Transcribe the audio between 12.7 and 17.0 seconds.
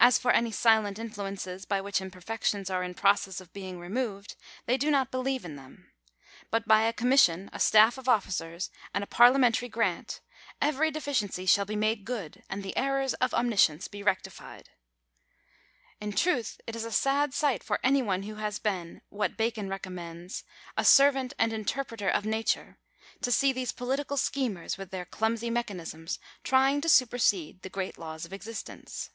errors of Omniscience be rectified! In truth it is a